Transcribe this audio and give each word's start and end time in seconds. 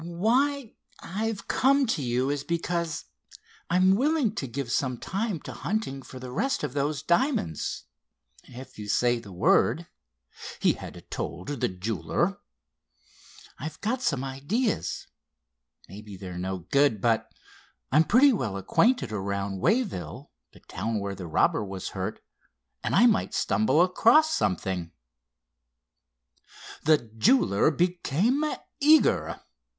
"Why—I've 0.03 1.47
come 1.47 1.85
to 1.85 2.01
you, 2.01 2.31
is 2.31 2.43
because 2.43 3.05
I'm 3.69 3.93
willing 3.93 4.33
to 4.33 4.47
give 4.47 4.71
some 4.71 4.97
time 4.97 5.39
to 5.41 5.53
hunting 5.53 6.01
for 6.01 6.17
the 6.17 6.31
rest 6.31 6.63
of 6.63 6.73
those 6.73 7.03
diamonds 7.03 7.83
if 8.45 8.79
you 8.79 8.87
say 8.89 9.19
the 9.19 9.31
word," 9.31 9.85
he 10.59 10.73
had 10.73 11.05
told 11.11 11.49
the 11.49 11.67
jeweler. 11.67 12.39
"I've 13.59 13.79
got 13.81 14.01
some 14.01 14.23
ideas. 14.23 15.05
Maybe 15.87 16.17
they're 16.17 16.35
no 16.39 16.57
good, 16.57 16.99
but 16.99 17.31
I'm 17.91 18.03
pretty 18.05 18.33
well 18.33 18.57
acquainted 18.57 19.11
around 19.11 19.59
Wayville, 19.59 20.31
the 20.51 20.61
town 20.61 20.99
where 20.99 21.13
the 21.13 21.27
robber 21.27 21.63
was 21.63 21.89
hurt, 21.89 22.23
and 22.83 22.95
I 22.95 23.05
might 23.05 23.35
stumble 23.35 23.83
across 23.83 24.33
something." 24.33 24.93
The 26.85 26.97
jeweler 27.19 27.69
became 27.69 28.43
eager. 28.79 29.41